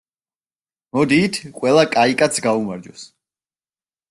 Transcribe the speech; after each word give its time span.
მოდით, 0.97 1.37
ყველა 1.59 1.83
კაი 1.93 2.17
კაცს 2.23 2.43
გაუმარჯოს! 2.47 3.05